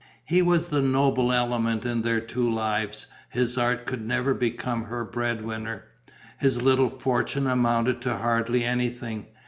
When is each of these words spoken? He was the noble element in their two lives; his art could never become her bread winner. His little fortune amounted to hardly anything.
He 0.25 0.41
was 0.41 0.69
the 0.69 0.81
noble 0.81 1.31
element 1.31 1.85
in 1.85 2.01
their 2.01 2.19
two 2.19 2.49
lives; 2.51 3.05
his 3.29 3.55
art 3.55 3.85
could 3.85 4.03
never 4.03 4.33
become 4.33 4.85
her 4.85 5.05
bread 5.05 5.45
winner. 5.45 5.83
His 6.39 6.59
little 6.59 6.89
fortune 6.89 7.45
amounted 7.45 8.01
to 8.01 8.17
hardly 8.17 8.63
anything. 8.63 9.27